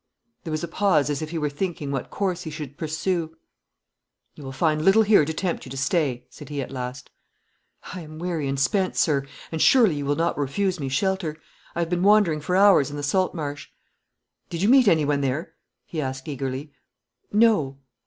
There 0.43 0.49
was 0.51 0.63
a 0.63 0.67
pause 0.67 1.11
as 1.11 1.21
if 1.21 1.29
he 1.29 1.37
were 1.37 1.47
thinking 1.47 1.91
what 1.91 2.09
course 2.09 2.41
he 2.41 2.49
should 2.49 2.75
pursue. 2.75 3.37
'You 4.33 4.43
will 4.43 4.51
find 4.51 4.81
little 4.83 5.03
here 5.03 5.25
to 5.25 5.31
tempt 5.31 5.63
you 5.63 5.69
to 5.69 5.77
stay,' 5.77 6.25
said 6.31 6.49
he 6.49 6.59
at 6.59 6.71
last. 6.71 7.11
'I 7.93 8.01
am 8.01 8.17
weary 8.17 8.47
and 8.47 8.59
spent, 8.59 8.95
sir; 8.95 9.27
and 9.51 9.61
surely 9.61 9.93
you 9.93 10.07
will 10.07 10.15
not 10.15 10.39
refuse 10.39 10.79
me 10.79 10.89
shelter. 10.89 11.37
I 11.75 11.81
have 11.81 11.89
been 11.91 12.01
wandering 12.01 12.41
for 12.41 12.55
hours 12.55 12.89
in 12.89 12.97
the 12.97 13.03
salt 13.03 13.35
marsh.' 13.35 13.67
'Did 14.49 14.63
you 14.63 14.69
meet 14.69 14.87
anyone 14.87 15.21
there?' 15.21 15.53
he 15.85 16.01
asked 16.01 16.27
eagerly. 16.27 16.73
'No.' 17.31 17.77